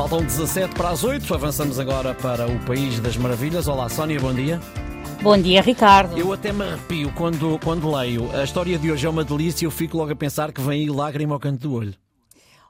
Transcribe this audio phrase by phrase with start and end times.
[0.00, 1.34] Faltam 17 para as 8.
[1.34, 3.68] Avançamos agora para o País das Maravilhas.
[3.68, 4.58] Olá, Sónia, bom dia.
[5.20, 6.16] Bom dia, Ricardo.
[6.16, 8.34] Eu até me arrepio quando, quando leio.
[8.34, 10.84] A história de hoje é uma delícia e eu fico logo a pensar que vem
[10.84, 11.94] aí lágrima ao canto do olho.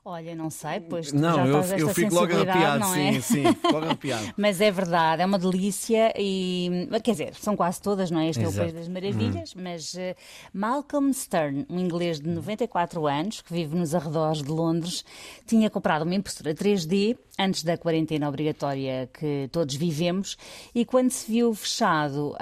[0.03, 3.13] Olha, não sei, pois não, já eu, estás eu esta fico logo arrepiado, não é?
[3.13, 4.35] sim, sim, logo arrepiado.
[4.37, 8.29] Mas é verdade, é uma delícia e, quer dizer, são quase todas, não é?
[8.31, 8.69] Este é o Exato.
[8.69, 8.73] Hum.
[8.73, 10.17] País das Maravilhas, mas eh,
[10.55, 15.05] Malcolm Stern, um inglês de 94 anos, que vive nos arredores de Londres,
[15.47, 20.37] tinha comprado uma impressora 3D antes da quarentena obrigatória que todos vivemos
[20.75, 22.37] e quando se viu fechado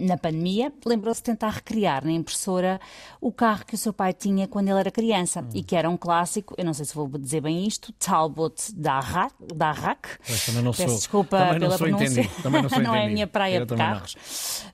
[0.00, 2.80] na pandemia, lembrou-se de tentar recriar na impressora
[3.20, 5.48] o carro que o seu pai tinha quando ele era criança Hum.
[5.54, 10.00] e que era um clássico, eu não sei se vou dizer bem isto, Talbot Darrac.
[10.26, 12.20] Pois, também não Peço sou- desculpa também não pela sou pronúncia.
[12.20, 13.94] entendido, também não sou é a minha praia Eu de também não.
[13.94, 14.16] carros.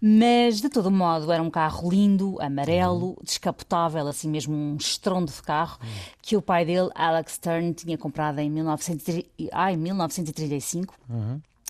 [0.01, 5.43] Mas, de todo modo, era um carro lindo, amarelo, descapotável, assim mesmo um estrondo de
[5.43, 5.79] carro,
[6.23, 10.95] que o pai dele, Alex Stern, tinha comprado em 1930 ai, 1935.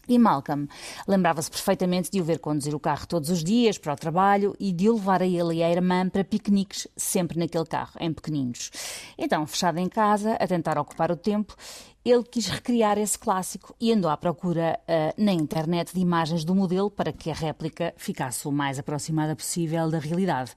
[0.09, 0.69] E Malcolm
[1.07, 4.73] lembrava-se perfeitamente de o ver conduzir o carro todos os dias para o trabalho e
[4.73, 8.71] de o levar a ele e à irmã para piqueniques, sempre naquele carro, em pequeninos.
[9.19, 11.57] Então, fechado em casa, a tentar ocupar o tempo,
[12.05, 16.55] ele quis recriar esse clássico e andou à procura ah, na internet de imagens do
[16.55, 20.53] modelo para que a réplica ficasse o mais aproximada possível da realidade.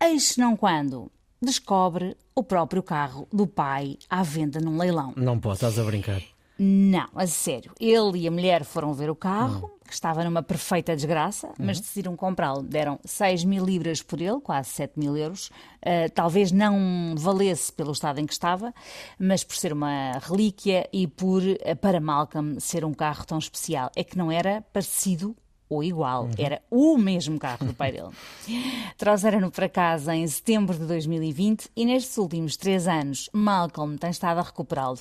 [0.00, 5.12] Eis não quando descobre o próprio carro do pai à venda num leilão.
[5.16, 6.22] Não pode, estás a brincar.
[6.58, 7.72] Não, a sério.
[7.80, 12.16] Ele e a mulher foram ver o carro, que estava numa perfeita desgraça, mas decidiram
[12.16, 12.62] comprá-lo.
[12.62, 15.48] Deram 6 mil libras por ele, quase 7 mil euros.
[15.48, 18.72] Uh, talvez não valesse pelo estado em que estava,
[19.18, 23.90] mas por ser uma relíquia e por, uh, para Malcolm, ser um carro tão especial.
[23.96, 25.36] É que não era parecido
[25.72, 28.10] ou igual, era o mesmo carro do pai dele.
[28.98, 34.38] Trouxeram-no para casa em setembro de 2020 e nestes últimos três anos Malcolm tem estado
[34.38, 34.98] a recuperá-lo.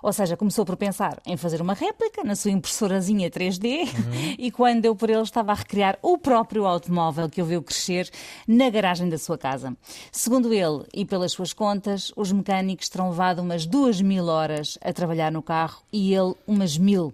[0.00, 3.88] Ou seja, começou por pensar em fazer uma réplica na sua impressorazinha 3D
[4.38, 8.08] e quando deu por ele estava a recriar o próprio automóvel que o viu crescer
[8.46, 9.76] na garagem da sua casa.
[10.12, 14.92] Segundo ele e pelas suas contas, os mecânicos terão levado umas duas mil horas a
[14.92, 17.12] trabalhar no carro e ele umas mil.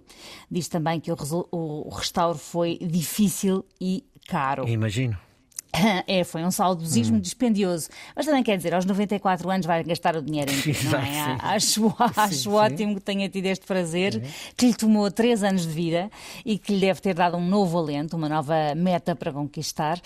[0.51, 1.17] Diz também que o,
[1.51, 4.67] o restauro foi difícil e caro.
[4.67, 5.17] Imagino.
[6.07, 7.89] É, foi um saudosismo dispendioso.
[8.15, 11.05] Mas também quer dizer, aos 94 anos vai gastar o dinheiro em não é?
[11.29, 11.37] Sim.
[11.39, 12.49] Acho, acho sim.
[12.49, 14.21] ótimo que tenha tido este prazer,
[14.57, 16.09] que lhe tomou três anos de vida
[16.45, 19.99] e que lhe deve ter dado um novo alento, uma nova meta para conquistar.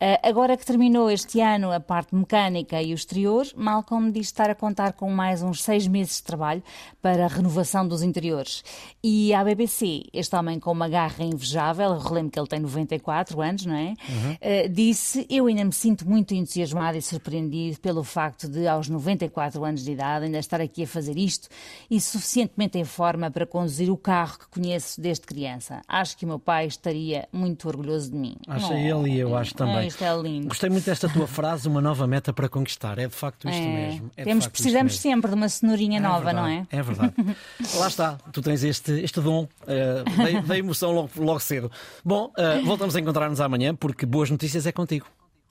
[0.00, 4.50] Ah, agora que terminou este ano a parte mecânica e o exterior, Malcolm diz estar
[4.50, 6.62] a contar com mais uns seis meses de trabalho
[7.02, 8.62] para a renovação dos interiores.
[9.02, 13.66] E à BBC, este homem com uma garra invejável, relembro que ele tem 94 anos,
[13.66, 13.94] não é?
[14.40, 19.64] Ah, disse: Eu ainda me sinto muito entusiasmado e surpreendido pelo facto de, aos 94
[19.64, 21.48] anos de idade, ainda estar aqui a fazer isto
[21.90, 25.80] e suficientemente em forma para conduzir o carro que conheço desde criança.
[25.88, 28.36] Acho que o meu pai estaria muito orgulhoso de mim.
[28.46, 29.86] Acha Oh, ele e eu acho também.
[29.88, 30.48] Isto é lindo.
[30.48, 32.98] Gostei muito desta tua frase, uma nova meta para conquistar.
[32.98, 33.86] É de facto isto É.
[33.88, 34.10] mesmo.
[34.16, 35.02] É Temos, precisamos mesmo.
[35.02, 36.66] sempre de uma cenourinha nova, não é?
[36.68, 37.36] verdade, É verdade.
[37.76, 40.04] Lá está, tu tens este, este dom eh,
[40.46, 41.70] da, emoção logo, logo cedo.
[42.04, 45.06] Bom, eh, voltamos a encontrar-nos amanhã porque boas notícias é contigo.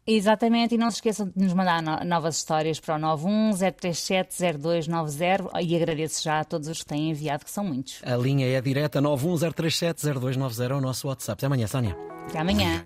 [0.08, 5.76] Exatamente, e não se esqueçam de nos mandar no- novas histórias para o 910370290 e
[5.76, 8.00] agradeço já a todos os que têm enviado, que são muitos.
[8.04, 11.38] A linha é direta 910370290, é o nosso WhatsApp.
[11.40, 11.98] Até amanhã, Sónia.
[12.30, 12.70] Até amanhã.